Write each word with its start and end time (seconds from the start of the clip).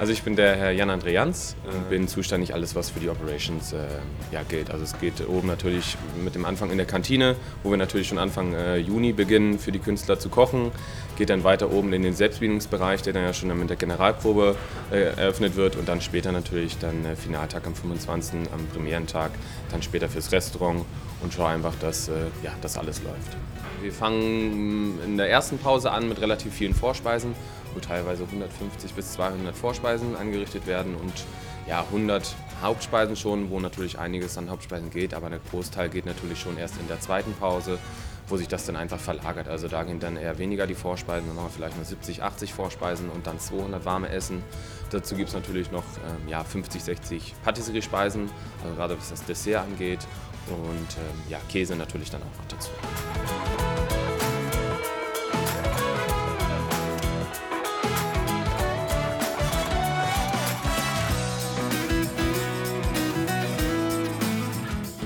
Also 0.00 0.12
ich 0.12 0.24
bin 0.24 0.34
der 0.34 0.56
Herr 0.56 0.72
Jan 0.72 0.90
Andreans 0.90 1.54
und 1.72 1.88
bin 1.88 2.08
zuständig 2.08 2.52
alles, 2.52 2.74
was 2.74 2.90
für 2.90 2.98
die 2.98 3.08
Operations 3.08 3.72
äh, 3.72 3.76
ja, 4.32 4.42
gilt. 4.42 4.72
Also 4.72 4.82
es 4.82 4.98
geht 4.98 5.26
oben 5.28 5.46
natürlich 5.46 5.96
mit 6.22 6.34
dem 6.34 6.44
Anfang 6.44 6.70
in 6.70 6.78
der 6.78 6.86
Kantine, 6.86 7.36
wo 7.62 7.70
wir 7.70 7.76
natürlich 7.76 8.08
schon 8.08 8.18
Anfang 8.18 8.54
äh, 8.54 8.76
Juni 8.76 9.12
beginnen, 9.12 9.60
für 9.60 9.70
die 9.70 9.78
Künstler 9.78 10.18
zu 10.18 10.30
kochen. 10.30 10.72
Geht 11.16 11.30
dann 11.30 11.44
weiter 11.44 11.72
oben 11.72 11.92
in 11.92 12.02
den 12.02 12.12
Selbstbedienungsbereich, 12.12 13.02
der 13.02 13.12
dann 13.12 13.22
ja 13.22 13.32
schon 13.32 13.56
mit 13.56 13.70
der 13.70 13.76
Generalprobe 13.76 14.56
äh, 14.90 15.16
eröffnet 15.16 15.54
wird 15.54 15.76
und 15.76 15.88
dann 15.88 16.00
später 16.00 16.32
natürlich 16.32 16.76
dann 16.78 17.04
äh, 17.04 17.14
Finaltag 17.14 17.64
am 17.64 17.76
25. 17.76 18.50
am 18.52 18.66
Premierentag, 18.74 19.30
dann 19.70 19.80
später 19.80 20.08
fürs 20.08 20.32
Restaurant 20.32 20.84
und 21.22 21.32
schaue 21.32 21.50
einfach, 21.50 21.74
dass 21.80 22.08
äh, 22.08 22.12
ja, 22.42 22.50
das 22.62 22.76
alles 22.76 23.00
läuft. 23.04 23.36
Wir 23.80 23.92
fangen 23.92 24.98
in 25.04 25.16
der 25.18 25.30
ersten 25.30 25.58
Pause 25.58 25.92
an 25.92 26.08
mit 26.08 26.20
relativ 26.20 26.52
vielen 26.52 26.74
Vorspeisen, 26.74 27.34
wo 27.74 27.80
teilweise 27.80 28.24
150 28.24 28.92
bis 28.94 29.12
200 29.12 29.54
Vorspeisen 29.54 30.16
angerichtet 30.16 30.66
werden 30.66 30.94
und 30.94 31.12
ja, 31.66 31.80
100 31.80 32.34
Hauptspeisen 32.62 33.16
schon, 33.16 33.50
wo 33.50 33.60
natürlich 33.60 33.98
einiges 33.98 34.38
an 34.38 34.50
Hauptspeisen 34.50 34.90
geht, 34.90 35.14
aber 35.14 35.30
der 35.30 35.40
Großteil 35.50 35.88
geht 35.88 36.06
natürlich 36.06 36.38
schon 36.40 36.58
erst 36.58 36.78
in 36.78 36.88
der 36.88 37.00
zweiten 37.00 37.32
Pause, 37.34 37.78
wo 38.28 38.36
sich 38.36 38.48
das 38.48 38.64
dann 38.66 38.76
einfach 38.76 38.98
verlagert. 38.98 39.48
Also 39.48 39.68
da 39.68 39.82
gehen 39.82 40.00
dann 40.00 40.16
eher 40.16 40.38
weniger 40.38 40.66
die 40.66 40.74
Vorspeisen, 40.74 41.28
dann 41.28 41.36
haben 41.36 41.46
wir 41.46 41.50
vielleicht 41.50 41.76
nur 41.76 41.84
70, 41.84 42.22
80 42.22 42.54
Vorspeisen 42.54 43.08
und 43.10 43.26
dann 43.26 43.38
200 43.38 43.84
warme 43.84 44.08
Essen. 44.08 44.42
Dazu 44.90 45.14
gibt 45.14 45.28
es 45.28 45.34
natürlich 45.34 45.70
noch 45.70 45.84
ähm, 46.06 46.28
ja, 46.28 46.44
50, 46.44 46.82
60 46.82 47.34
Patisserie-Speisen, 47.44 48.30
also 48.62 48.76
gerade 48.76 48.96
was 48.98 49.10
das 49.10 49.24
Dessert 49.24 49.62
angeht 49.64 50.00
und 50.48 50.56
ähm, 50.58 51.30
ja, 51.30 51.38
Käse 51.48 51.76
natürlich 51.76 52.10
dann 52.10 52.22
auch 52.22 52.38
noch 52.38 52.48
dazu. 52.48 52.70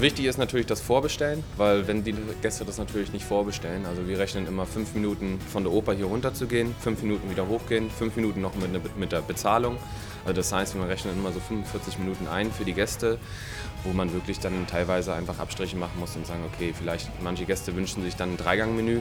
Wichtig 0.01 0.27
ist 0.27 0.39
natürlich 0.39 0.67
das 0.67 0.81
Vorbestellen, 0.81 1.43
weil 1.57 1.89
wenn 1.89 2.05
die 2.05 2.15
Gäste 2.41 2.65
das 2.65 2.79
natürlich 2.79 3.13
nicht 3.13 3.25
vorbestellen, 3.25 3.85
also 3.85 4.07
wir 4.07 4.17
rechnen 4.17 4.47
immer 4.47 4.65
fünf 4.65 4.95
Minuten 4.95 5.41
von 5.41 5.65
der 5.65 5.73
Oper 5.73 5.93
hier 5.93 6.07
runter 6.07 6.33
zu 6.33 6.47
gehen, 6.47 6.73
fünf 6.79 7.03
Minuten 7.03 7.29
wieder 7.29 7.49
hochgehen, 7.49 7.91
fünf 7.91 8.15
Minuten 8.15 8.41
noch 8.41 8.55
mit, 8.55 8.97
mit 8.97 9.11
der 9.11 9.23
Bezahlung. 9.23 9.77
Also 10.25 10.35
das 10.35 10.53
heißt, 10.53 10.77
wir 10.77 10.89
rechnen 10.89 11.19
immer 11.19 11.33
so 11.33 11.41
45 11.41 11.99
Minuten 11.99 12.29
ein 12.29 12.53
für 12.53 12.65
die 12.65 12.75
Gäste, 12.75 13.19
wo 13.83 13.93
man 13.93 14.13
wirklich 14.13 14.39
dann 14.39 14.69
teilweise 14.69 15.15
einfach 15.15 15.41
Abstriche 15.41 15.77
machen 15.77 15.99
muss 15.99 16.15
und 16.15 16.29
sagen, 16.29 16.45
okay, 16.55 16.73
vielleicht 16.79 17.11
manche 17.21 17.45
Gäste 17.45 17.75
wünschen 17.75 18.05
sich 18.05 18.15
dann 18.15 18.35
ein 18.35 18.37
Dreigangmenü, 18.37 19.01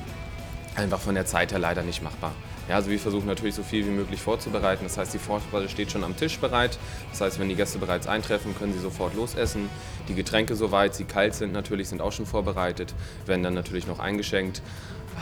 einfach 0.75 0.99
von 0.99 1.13
der 1.13 1.27
Zeit 1.27 1.51
her 1.51 1.59
leider 1.59 1.83
nicht 1.83 2.01
machbar. 2.01 2.33
Ja, 2.67 2.75
also 2.75 2.89
wir 2.89 2.99
versuchen 2.99 3.27
natürlich 3.27 3.55
so 3.55 3.63
viel 3.63 3.85
wie 3.85 3.91
möglich 3.91 4.21
vorzubereiten. 4.21 4.83
Das 4.83 4.97
heißt, 4.97 5.13
die 5.13 5.19
Vorspeise 5.19 5.69
steht 5.69 5.91
schon 5.91 6.03
am 6.03 6.17
Tisch 6.17 6.37
bereit. 6.39 6.77
Das 7.11 7.21
heißt, 7.21 7.39
wenn 7.39 7.47
die 7.47 7.55
Gäste 7.55 7.77
bereits 7.77 8.07
eintreffen, 8.07 8.55
können 8.57 8.73
sie 8.73 8.79
sofort 8.79 9.15
losessen. 9.15 9.69
Die 10.09 10.15
Getränke, 10.15 10.55
soweit 10.55 10.93
sie 10.93 11.05
kalt 11.05 11.33
sind, 11.33 11.53
natürlich 11.53 11.87
sind 11.87 12.01
auch 12.01 12.11
schon 12.11 12.25
vorbereitet, 12.25 12.93
werden 13.25 13.43
dann 13.43 13.53
natürlich 13.53 13.87
noch 13.87 13.99
eingeschenkt. 13.99 14.61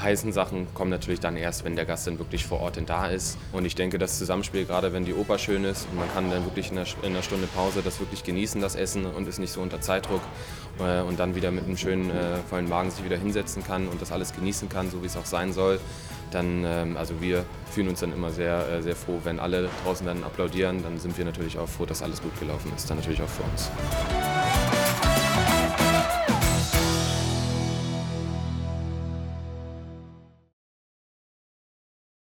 Heißen 0.01 0.34
Sachen 0.34 0.67
kommen 0.73 0.89
natürlich 0.89 1.22
dann 1.22 1.38
erst, 1.38 1.63
wenn 1.63 1.78
der 1.78 1.85
Gast 1.85 2.05
dann 2.05 2.19
wirklich 2.19 2.45
vor 2.45 2.59
Ort 2.59 2.75
denn 2.75 2.85
da 2.85 3.07
ist. 3.07 3.38
Und 3.53 3.63
ich 3.63 3.75
denke, 3.75 3.97
das 3.97 4.17
Zusammenspiel, 4.17 4.66
gerade 4.66 4.91
wenn 4.91 5.05
die 5.05 5.13
Oper 5.13 5.38
schön 5.38 5.63
ist 5.63 5.88
und 5.89 5.97
man 5.97 6.11
kann 6.13 6.29
dann 6.29 6.44
wirklich 6.44 6.69
in 6.69 6.78
einer, 6.78 6.88
in 7.01 7.11
einer 7.11 7.22
Stunde 7.22 7.47
Pause 7.47 7.81
das 7.81 8.01
wirklich 8.01 8.23
genießen, 8.23 8.59
das 8.59 8.75
Essen 8.75 9.05
und 9.05 9.25
ist 9.25 9.39
nicht 9.39 9.53
so 9.53 9.61
unter 9.61 9.79
Zeitdruck 9.79 10.22
äh, 10.79 11.01
und 11.01 11.17
dann 11.17 11.35
wieder 11.35 11.50
mit 11.51 11.63
einem 11.63 11.78
schönen 11.78 12.09
äh, 12.09 12.38
vollen 12.50 12.67
Magen 12.67 12.91
sich 12.91 13.05
wieder 13.05 13.17
hinsetzen 13.17 13.63
kann 13.63 13.88
und 13.88 14.01
das 14.01 14.11
alles 14.11 14.34
genießen 14.34 14.67
kann, 14.67 14.91
so 14.91 15.01
wie 15.01 15.07
es 15.07 15.16
auch 15.16 15.25
sein 15.25 15.53
soll, 15.53 15.79
dann, 16.35 16.66
ähm, 16.66 16.97
also 16.97 17.19
wir 17.22 17.46
fühlen 17.72 17.88
uns 17.88 18.01
dann 18.01 18.12
immer 18.12 18.29
sehr, 18.29 18.68
äh, 18.69 18.81
sehr 18.84 18.96
froh, 18.96 19.19
wenn 19.23 19.40
alle 19.40 19.69
draußen 19.84 20.06
dann 20.06 20.23
applaudieren, 20.23 20.84
dann 20.84 21.00
sind 21.00 21.18
wir 21.18 21.25
natürlich 21.25 21.57
auch 21.57 21.69
froh, 21.69 21.85
dass 21.85 22.03
alles 22.03 22.22
gut 22.22 22.38
gelaufen 22.40 22.72
ist, 22.75 22.90
dann 22.90 22.97
natürlich 22.97 23.22
auch 23.22 23.29
für 23.29 23.44
uns. 23.44 23.72